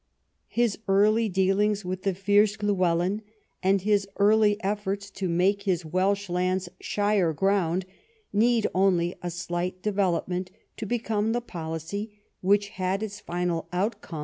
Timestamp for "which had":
12.41-13.03